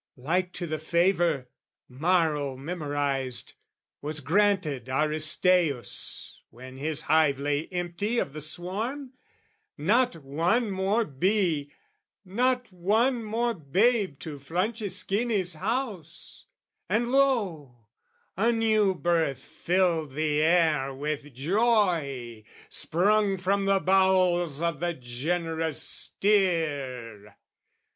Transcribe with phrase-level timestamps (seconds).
[0.17, 1.47] Like to the favour,
[1.87, 3.53] Maro memorised,
[4.01, 9.11] Was granted AristAeus when his hive Lay empty of the swarm,
[9.77, 11.71] not one more bee
[12.25, 16.47] Not one more babe to Franceschini's house
[16.89, 17.85] And lo,
[18.35, 25.79] a new birth filled the air with joy, Sprung from the bowels of the generous
[25.83, 27.33] steed!